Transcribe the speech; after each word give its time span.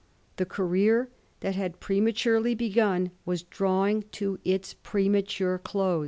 The 0.37 0.47
career 0.47 1.09
that 1.41 1.53
had 1.53 1.79
prematurely 1.79 2.55
begun 2.55 3.11
was 3.23 3.43
drawing 3.43 4.01
to 4.13 4.39
its 4.43 4.73
premature 4.73 5.59
close. 5.59 5.99